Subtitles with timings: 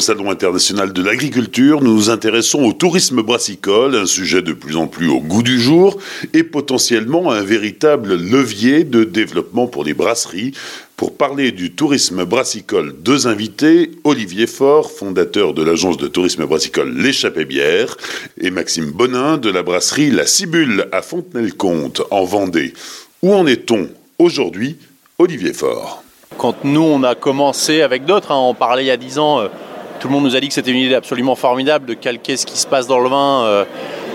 [0.00, 4.76] Au Salon international de l'agriculture, nous nous intéressons au tourisme brassicole, un sujet de plus
[4.76, 5.98] en plus au goût du jour
[6.32, 10.52] et potentiellement un véritable levier de développement pour les brasseries.
[10.96, 16.96] Pour parler du tourisme brassicole, deux invités, Olivier Faure, fondateur de l'agence de tourisme brassicole
[16.96, 17.98] L'échappée bière,
[18.40, 22.72] et Maxime Bonin de la brasserie La Cibule à Fontenay-le-Comte en Vendée.
[23.20, 24.78] Où en est-on aujourd'hui,
[25.18, 26.02] Olivier Faure?
[26.38, 29.40] Quand nous on a commencé avec d'autres, hein, on parlait il y a dix ans.
[29.40, 29.48] Euh,
[30.00, 32.46] tout le monde nous a dit que c'était une idée absolument formidable de calquer ce
[32.46, 33.64] qui se passe dans le vin euh,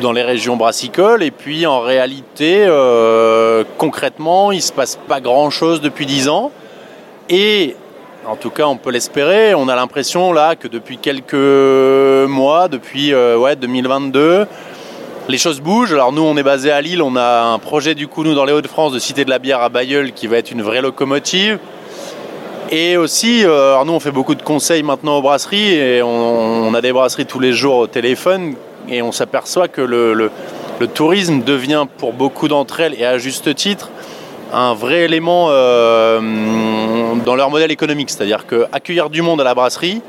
[0.02, 1.22] dans les régions brassicoles.
[1.22, 6.52] Et puis en réalité, euh, concrètement, il ne se passe pas grand-chose depuis 10 ans.
[7.30, 7.76] Et
[8.28, 9.54] en tout cas, on peut l'espérer.
[9.54, 11.34] On a l'impression là que depuis quelques
[12.28, 14.48] mois, depuis euh, ouais, 2022,
[15.30, 15.94] les choses bougent.
[15.94, 17.04] Alors nous, on est basé à Lille.
[17.04, 19.62] On a un projet du coup, nous, dans les Hauts-de-France, de Cité de la Bière
[19.62, 21.60] à Bayeul, qui va être une vraie locomotive.
[22.72, 26.82] Et aussi, euh, nous on fait beaucoup de conseils maintenant aux brasseries et on, a
[26.82, 28.56] des brasseries tous les jours au téléphone
[28.90, 30.32] et on s'aperçoit que le,
[30.94, 33.90] tourisme devient pour beaucoup d'entre elles, et à juste titre,
[34.52, 36.20] un vrai élément euh,
[37.24, 38.10] dans leur modèle économique.
[38.10, 40.02] C'est-à-dire qu'accueillir du monde à la brasserie,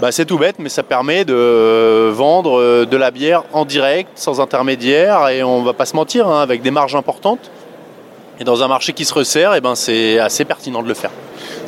[0.00, 4.10] bah, c'est tout bête, mais ça permet de vendre euh, de la bière en direct,
[4.14, 7.50] sans intermédiaire, et on va pas se mentir, hein, avec des marges importantes.
[8.40, 11.10] Et dans un marché qui se resserre, eh ben c'est assez pertinent de le faire.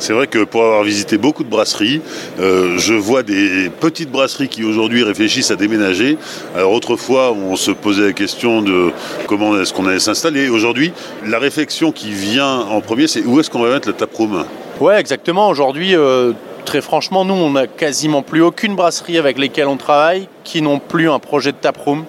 [0.01, 2.01] C'est vrai que pour avoir visité beaucoup de brasseries,
[2.39, 6.17] euh, je vois des petites brasseries qui aujourd'hui réfléchissent à déménager.
[6.55, 8.91] Alors autrefois, on se posait la question de
[9.27, 10.49] comment est-ce qu'on allait s'installer.
[10.49, 10.91] Aujourd'hui,
[11.27, 14.43] la réflexion qui vient en premier, c'est où est-ce qu'on va mettre le taproom
[14.79, 15.49] Ouais, exactement.
[15.49, 16.33] Aujourd'hui, euh,
[16.65, 20.79] très franchement, nous, on n'a quasiment plus aucune brasserie avec lesquelles on travaille qui n'ont
[20.79, 22.05] plus un projet de taproom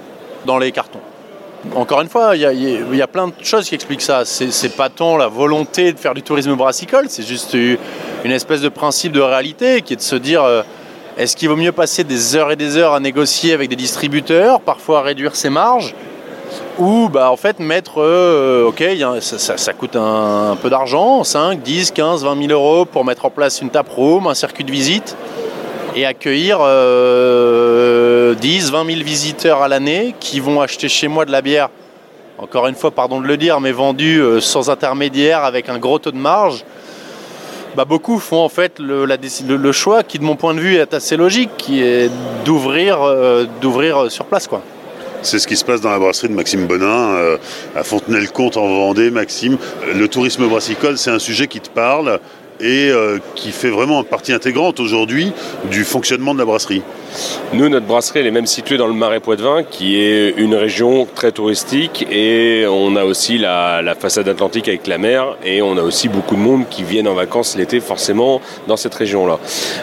[0.47, 1.01] dans les cartons.
[1.77, 4.25] Encore une fois, il y, a plein de choses qui expliquent ça.
[4.25, 8.69] C'est pas tant la volonté de faire du tourisme brassicole, c'est juste une espèce de
[8.69, 10.63] principe de réalité qui est de se dire euh,
[11.17, 14.61] est-ce qu'il vaut mieux passer des heures et des heures à négocier avec des distributeurs,
[14.61, 15.95] parfois réduire ses marges,
[16.79, 18.83] ou bah, en fait mettre, euh, ok,
[19.21, 23.61] ça, coûte un, peu d'argent, 5, 10, 15, 20 000 euros pour mettre en place
[23.61, 25.17] une taproom, un circuit de visite
[25.95, 31.43] et accueillir 10, 20 000 visiteurs à l'année qui vont acheter chez moi de la
[31.43, 31.69] bière,
[32.43, 36.01] encore une fois, pardon de le dire, mais vendue euh, sans intermédiaire avec un gros
[36.01, 36.65] taux de marge.
[37.77, 41.17] Bah, beaucoup font en fait le, choix qui, de mon point de vue, est assez
[41.17, 42.11] logique, qui est
[42.45, 44.49] d'ouvrir euh, d'ouvrir sur place.
[45.23, 47.39] C'est ce qui se passe dans la brasserie de Maxime Bonin, euh,
[47.77, 49.11] à Fontenay-le-Comte en Vendée.
[49.11, 49.57] Maxime,
[49.95, 52.19] le tourisme brassicole, c'est un sujet qui te parle
[52.63, 55.33] et euh, qui fait vraiment partie intégrante aujourd'hui
[55.71, 56.83] du fonctionnement de la brasserie.
[57.53, 61.07] Nous, notre brasserie, elle est même située dans le Marais Poitevin, qui est une région
[61.13, 65.83] très touristique, et on a aussi la, façade atlantique avec la mer, et on a
[65.83, 69.39] aussi beaucoup de monde qui viennent en vacances l'été, forcément, dans cette région-là.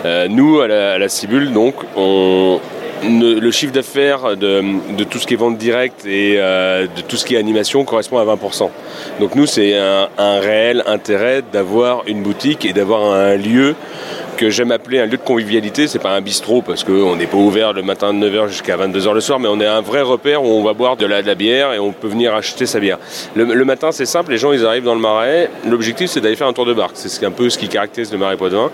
[0.06, 2.60] Euh, nous, à la, à la Cibule, donc, on,
[3.04, 7.26] le chiffre d'affaires de, tout ce qui est vente directe et euh, de tout ce
[7.26, 8.70] qui est animation correspond à 20%.
[9.20, 13.76] Donc nous, c'est un, un, réel intérêt d'avoir une boutique et d'avoir un lieu
[14.40, 15.88] que j'aime appeler un lieu de convivialité.
[15.88, 19.14] C'est pas un bistrot parce qu'on n'est pas ouvert le matin de 9h jusqu'à 22h
[19.14, 21.74] le soir, mais on est un vrai repère où on va boire de la, bière
[21.74, 23.00] et on peut venir acheter sa bière.
[23.36, 25.52] Le, matin, c'est simple, les gens ils arrivent dans le marais.
[25.68, 26.94] L'objectif, c'est d'aller faire un tour de barque.
[26.96, 28.72] C'est un peu ce qui caractérise le marais Poitevin.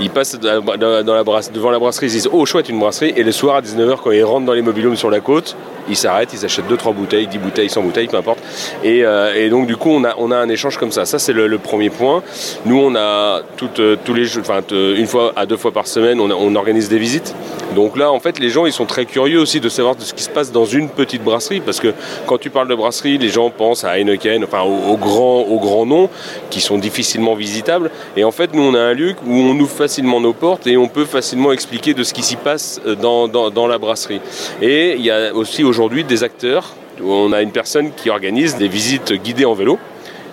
[0.00, 3.12] Ils passent devant la brasserie, ils disent Oh, chouette, une brasserie.
[3.16, 5.56] Et le soir à 19h, quand ils rentrent dans les mobilhomes sur la côte,
[5.88, 8.40] ils s'arrêtent, ils achètent 2-3 bouteilles, 10 bouteilles, 100 bouteilles, peu importe.
[8.84, 11.04] Euh, et, donc, du coup, on a, un échange comme ça.
[11.04, 12.22] Ça, c'est le, premier point.
[12.64, 13.42] Nous, on a
[13.78, 16.98] euh, tous les jours, enfin, une fois à deux fois par semaine, on, organise des
[16.98, 17.34] visites.
[17.74, 20.14] Donc là, en fait, les gens, ils sont très curieux aussi de savoir de ce
[20.14, 21.60] qui se passe dans une petite brasserie.
[21.60, 21.92] Parce que
[22.26, 25.86] quand tu parles de brasserie, les gens pensent à Heineken, enfin, aux, grands, aux grands
[25.86, 26.08] noms
[26.50, 27.90] qui sont difficilement visitables.
[28.16, 30.76] Et en fait, nous, on a un lieu où on ouvre facilement nos portes et
[30.76, 34.20] on peut facilement expliquer de ce qui s'y passe euh, dans, dans la brasserie.
[34.62, 36.74] Et il y a aussi aujourd'hui des acteurs.
[37.02, 39.78] On a une personne qui organise des visites guidées en vélo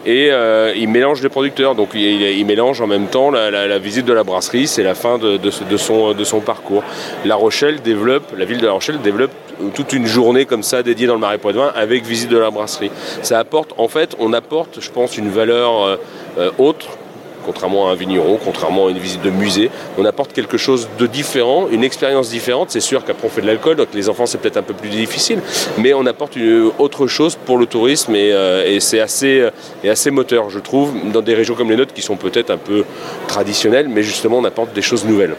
[0.06, 1.75] et euh, il mélange les producteurs.
[1.75, 5.39] Donc il, mélange en même temps la, visite de la brasserie, c'est la fin de,
[5.77, 6.83] son, parcours.
[7.25, 9.31] La Rochelle développe, la ville de La Rochelle développe
[9.74, 12.92] toute une journée comme ça dédiée dans le Marais Poitevin avec visite de la brasserie.
[13.21, 15.98] Ça apporte, en fait, on apporte, je pense, une valeur euh,
[16.38, 16.98] euh, autre
[17.45, 19.69] contrairement à un vigneron, contrairement à une visite de musée.
[19.97, 22.71] On apporte quelque chose de différent, une expérience différente.
[22.71, 24.89] C'est sûr qu'après on fait de l'alcool, donc les enfants c'est peut-être un peu plus
[24.89, 25.39] difficile,
[25.77, 26.38] mais on apporte
[26.79, 29.47] autre chose pour le tourisme et, euh, c'est assez,
[29.88, 32.83] assez moteur, je trouve, dans des régions comme les nôtres qui sont peut-être un peu
[33.27, 35.35] traditionnelles, mais justement on apporte des choses nouvelles.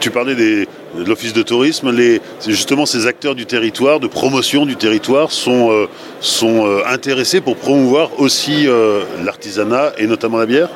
[0.00, 0.66] Tu parlais de
[0.96, 1.92] l'office de tourisme.
[2.46, 5.86] Justement, ces acteurs du territoire, de promotion du territoire, sont, euh,
[6.42, 10.68] euh, intéressés pour promouvoir aussi euh, l'artisanat et notamment la bière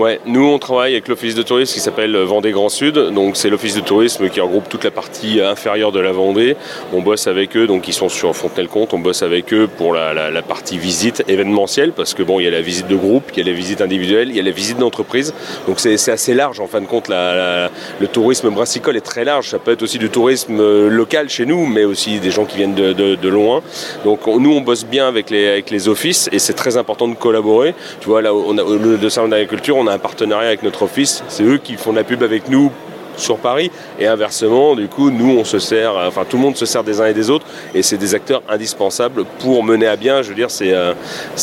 [0.00, 2.94] Ouais, nous on travaille avec l'office de tourisme qui s'appelle Vendée Grand Sud.
[2.94, 6.56] Donc c'est l'office de tourisme qui regroupe toute la partie inférieure de la Vendée.
[6.94, 8.94] On bosse avec eux, donc ils sont sur Fontenay-le-Comte.
[8.94, 12.50] On bosse avec eux pour la, partie visite événementielle parce que bon, il y a
[12.50, 14.78] la visite de groupe, il y a la visite individuelle, il y a la visite
[14.78, 15.34] d'entreprise.
[15.68, 17.10] Donc c'est assez large en fin de compte.
[17.10, 19.50] le tourisme brassicole est très large.
[19.50, 22.56] Ça peut être aussi du tourisme euh, local chez nous, mais aussi des gens qui
[22.56, 23.60] viennent de, loin.
[24.06, 27.74] Donc nous on bosse bien avec les, offices et c'est très important de collaborer.
[28.00, 31.22] Tu vois, là, de salon d'agriculture, on a un partenariat avec notre office.
[31.28, 32.72] C'est eux qui font la pub avec nous
[33.16, 36.64] sur Paris et inversement du coup nous on se sert enfin tout le monde se
[36.64, 37.44] sert des uns et des autres
[37.74, 40.94] et c'est des acteurs indispensables pour mener à bien je veux dire ces, euh,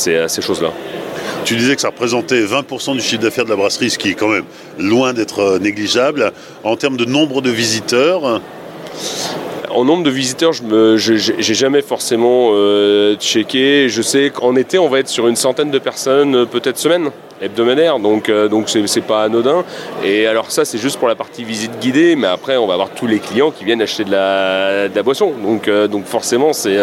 [0.07, 0.71] euh, ces, choses là
[1.45, 4.15] tu disais que ça représentait 20% du chiffre d'affaires de la brasserie, ce qui est
[4.15, 4.45] quand même
[4.79, 6.33] loin d'être euh, négligeable.
[6.63, 8.41] En termes de nombre de visiteurs
[9.69, 13.89] en nombre de visiteurs, je n'ai jamais forcément euh, checké.
[13.89, 17.11] Je sais qu'en été, on va être sur une centaine de personnes, euh, peut-être semaine
[17.41, 19.63] hebdomadaire, donc euh, donc c'est pas anodin.
[20.03, 22.89] Et alors ça, c'est juste pour la partie visite guidée, mais après, on va avoir
[22.89, 25.33] tous les clients qui viennent acheter de la, boisson.
[25.43, 26.77] Donc donc forcément, c'est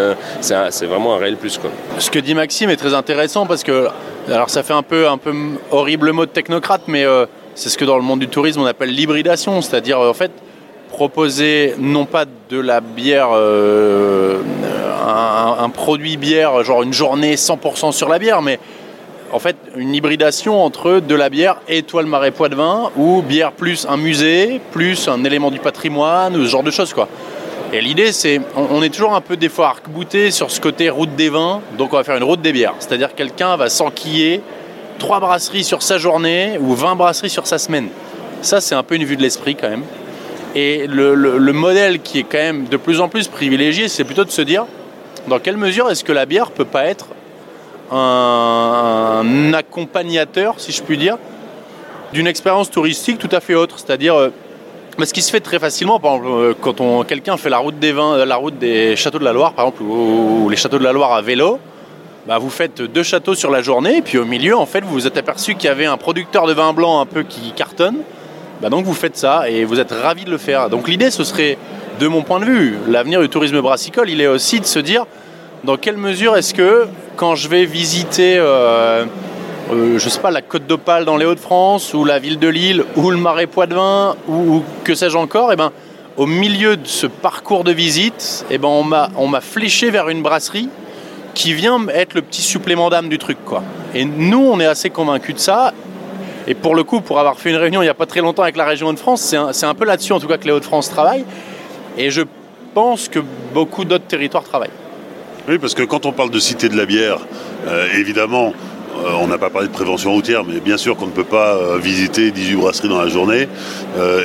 [0.83, 1.71] vraiment un réel plus quoi.
[1.99, 3.89] Ce que dit Maxime est très intéressant parce que
[4.31, 5.33] alors ça fait un peu un peu
[5.71, 7.05] horrible mot de technocrate, mais
[7.55, 10.31] c'est ce que dans le monde du tourisme on appelle l'hybridation, c'est-à-dire en fait
[10.95, 14.39] proposer non pas de la bière, euh,
[15.05, 18.61] un, produit bière, genre une journée 100% sur la bière, mais
[19.35, 23.51] en fait une hybridation entre de la bière étoile marais poids de vin ou bière
[23.51, 27.09] plus un musée, plus un élément du patrimoine, ce genre de choses quoi.
[27.73, 31.17] Et l'idée c'est, on, est toujours un peu des fois arc-bouté sur ce côté route
[31.17, 34.41] des vins, donc on va faire une route des bières, c'est-à-dire quelqu'un va s'enquiller
[35.01, 37.89] trois brasseries sur sa journée ou 20 brasseries sur sa semaine.
[38.41, 39.85] Ça c'est un peu une vue de l'esprit quand même.
[40.55, 44.31] Et le, modèle qui est quand même de plus en plus privilégié, c'est plutôt de
[44.31, 44.67] se dire
[45.27, 47.09] dans quelle mesure est-ce que la bière peut pas être
[47.91, 51.17] un, accompagnateur, si je puis dire,
[52.13, 53.79] d'une expérience touristique tout à fait autre.
[53.79, 54.31] C'est-à-dire, euh,
[55.03, 57.93] ce qui se fait très facilement, par exemple, euh, quand quelqu'un fait la route des
[57.93, 60.85] vins, euh, la route des châteaux de la Loire, par exemple, ou, les châteaux de
[60.85, 61.59] la Loire à vélo,
[62.27, 64.93] bah, vous faites deux châteaux sur la journée, et puis au milieu, en fait, vous
[64.93, 67.99] vous êtes aperçu qu'il y avait un producteur de vin blanc un peu qui cartonne,
[68.63, 70.71] bah, donc vous faites ça et vous êtes ravi de le faire.
[70.71, 71.59] Donc l'idée, ce serait,
[72.01, 75.07] de mon point de vue, l'avenir du tourisme brassicole, il est aussi de se dire
[75.65, 79.07] dans quelle mesure est-ce que quand je vais visiter, euh,
[79.73, 82.85] euh, je sais pas, la Côte d'Opale dans les Hauts-de-France, ou la ville de Lille,
[82.97, 85.73] ou le Marais Poitevin, ou, ou que sais-je encore, eh ben,
[86.17, 90.69] au milieu de ce parcours de visite, eh ben, on m'a fléché vers une brasserie
[91.33, 93.39] qui vient être le petit supplément d'âme du truc.
[93.45, 93.63] Quoi.
[93.95, 95.73] Et nous, on est assez convaincus de ça.
[96.47, 98.43] Et pour le coup, pour avoir fait une réunion il n'y a pas très longtemps
[98.43, 100.91] avec la région de France, c'est un, peu là-dessus en tout cas que les Hauts-de-France
[100.91, 101.25] travaillent.
[101.97, 102.23] Et je
[102.75, 103.21] pense que
[103.53, 104.71] beaucoup d'autres territoires travaillent.
[105.47, 107.19] Oui, parce que quand on parle de cité de la bière,
[107.67, 108.55] euh, évidemment,
[108.97, 111.57] euh, on n'a pas parlé de prévention routière, mais bien sûr qu'on ne peut pas
[111.57, 113.49] euh, visiter 18 brasseries dans la journée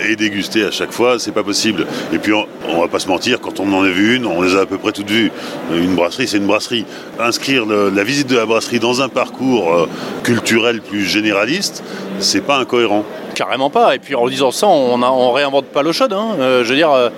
[0.07, 1.85] et déguster à chaque fois, c'est pas possible.
[2.13, 4.41] Et puis on, on, va pas se mentir, quand on en a vu une, on
[4.41, 5.29] les a à peu près toutes vues.
[5.73, 6.85] Une brasserie, c'est une brasserie.
[7.19, 9.89] Inscrire la visite de la brasserie dans un parcours
[10.23, 11.83] culturel plus généraliste,
[12.19, 13.03] c'est pas incohérent.
[13.35, 13.93] Carrément pas.
[13.93, 16.13] Et puis en disant ça, on, ne réinvente pas l'eau chaude.
[16.13, 16.35] Hein.
[16.39, 17.11] je veux dire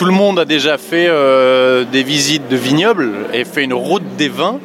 [0.00, 1.10] tout le monde a déjà fait
[1.92, 4.58] des visites de vignobles et fait une route des vins.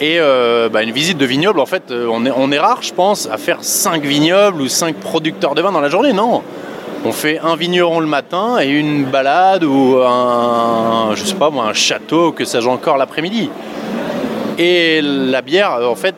[0.00, 3.28] Et euh, bah, une visite de vignoble, en fait, euh, on est, rare, je pense,
[3.28, 6.12] à faire 5 vignobles ou 5 producteurs de vin dans la journée.
[6.12, 6.44] Non.
[7.04, 11.72] On fait un vigneron le matin et une balade ou un, je sais pas un
[11.72, 13.50] château, que sais-je encore l'après-midi.
[14.58, 16.14] Et la bière, en fait,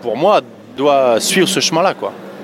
[0.00, 0.40] pour moi,
[0.74, 1.92] doit suivre ce chemin-là.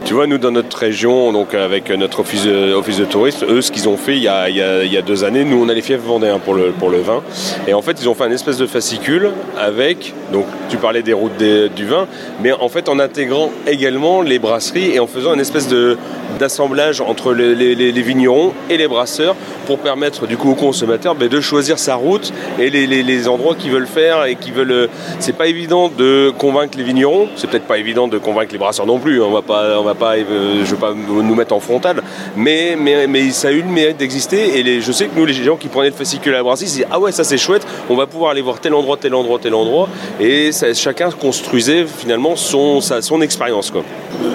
[0.05, 3.73] Tu vois, nous, dans notre région, donc avec notre office de, office tourisme, eux, ce
[3.73, 6.53] qu'ils ont fait il y, a, deux années, nous, on a les fiefs vendéens pour
[6.53, 7.23] le, pour le vin.
[7.67, 11.15] Et en fait, ils ont fait un espèce de fascicule avec, donc tu parlais des
[11.15, 12.07] routes du vin,
[12.43, 15.97] mais en fait, en intégrant également les brasseries et en faisant un espèce de,
[16.39, 19.37] d'assemblage entre les, vignerons et les brasseurs
[19.67, 23.71] pour permettre du coup aux consommateurs ben, de choisir sa route et les, endroits qu'ils
[23.71, 24.89] veulent faire et qui veulent.
[25.21, 28.87] C'est pas évident de convaincre les vignerons, c'est peut-être pas évident de convaincre les brasseurs
[28.87, 29.23] non plus.
[29.23, 32.03] On va pas, on va pas, euh, je veux pas nous mettre en frontal,
[32.37, 34.59] mais, mais, mais ça a eu le mérite d'exister.
[34.59, 36.73] Et je sais que nous, les gens qui prenaient le fascicule à la brasserie, ils
[36.73, 39.39] disaient Ah ouais, ça c'est chouette, on va pouvoir aller voir tel endroit, tel endroit,
[39.41, 39.89] tel endroit.
[40.21, 43.73] Et chacun construisait finalement son, son expérience.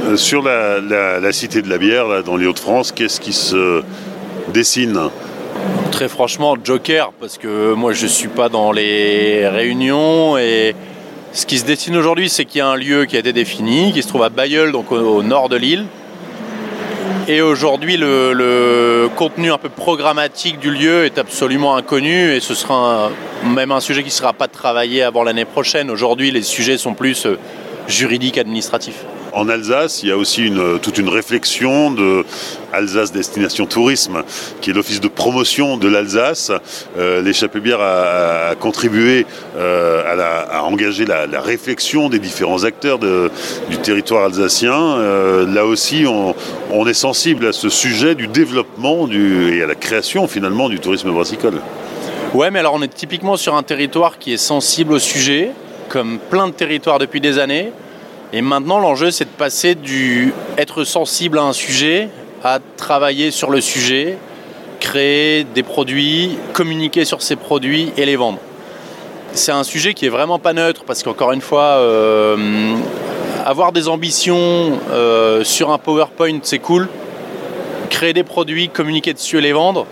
[0.07, 3.83] Euh, sur la, cité de la bière, dans les Hauts-de-France, qu'est-ce qui se
[4.53, 5.09] dessine
[5.91, 10.75] Très franchement, Joker, parce que moi je ne suis pas dans les réunions et
[11.33, 13.91] ce qui se dessine aujourd'hui, c'est qu'il y a un lieu qui a été défini,
[13.91, 15.85] qui se trouve à Bayeul, donc au, nord de l'île.
[17.27, 23.11] Et aujourd'hui, le, contenu un peu programmatique du lieu est absolument inconnu et ce sera
[23.43, 25.91] même un sujet qui ne sera pas travaillé avant l'année prochaine.
[25.91, 27.37] Aujourd'hui, les sujets sont plus, euh,
[27.87, 29.03] juridique, administratif.
[29.33, 32.25] En Alsace, il y a aussi toute une réflexion de
[32.73, 34.23] Alsace Destination Tourisme,
[34.61, 36.51] qui est l'office de promotion de l'Alsace.
[36.97, 37.21] Euh,
[37.61, 39.25] bière a, contribué
[39.57, 44.73] euh, à, engager la, réflexion des différents acteurs du territoire alsacien.
[44.73, 50.27] Euh, là aussi, on, est sensible à ce sujet du développement et à la création
[50.27, 51.61] finalement du tourisme brassicole.
[52.33, 55.51] Ouais, mais alors on est typiquement sur un territoire qui est sensible au sujet,
[55.89, 57.71] comme plein de territoires depuis des années.
[58.31, 62.09] Et maintenant, l'enjeu, c'est de passer du être sensible à un sujet
[62.43, 64.17] à travailler sur le sujet,
[64.79, 68.39] créer des produits, communiquer sur ces produits et les vendre.
[69.33, 72.75] C'est un sujet qui est vraiment pas neutre parce qu'encore une fois, euh,
[73.45, 76.87] avoir des ambitions euh, sur un PowerPoint, c'est cool.
[77.89, 79.85] Créer des produits, communiquer dessus et les vendre,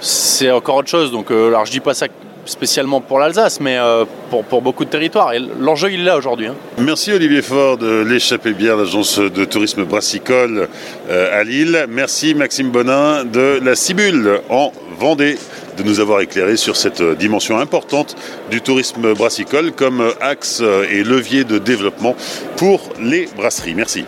[0.00, 1.10] c'est encore autre chose.
[1.10, 2.06] Donc, euh, alors je dis pas ça
[2.48, 5.32] spécialement pour l'Alsace, mais euh, pour, beaucoup de territoires.
[5.32, 6.46] Et l'enjeu, il est là aujourd'hui.
[6.46, 6.54] Hein.
[6.78, 10.68] Merci Olivier Ford de l'échappée bière, l'agence de tourisme brassicole
[11.08, 11.86] euh, à Lille.
[11.88, 15.38] Merci Maxime Bonin de la Cibule en Vendée
[15.76, 18.16] de nous avoir éclairé sur cette dimension importante
[18.50, 22.16] du tourisme brassicole comme axe et levier de développement
[22.56, 23.76] pour les brasseries.
[23.76, 24.04] Merci.